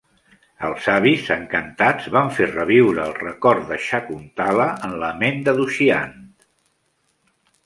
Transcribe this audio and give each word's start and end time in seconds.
Els 0.67 0.85
savis, 0.87 1.25
encantats, 1.35 2.07
van 2.15 2.31
fer 2.37 2.47
reviure 2.53 3.03
el 3.03 3.13
record 3.19 3.69
de 3.73 3.79
Shakuntala 3.89 4.67
en 4.89 4.97
la 5.05 5.11
ment 5.21 5.39
de 5.51 5.55
Dushyant. 5.61 6.19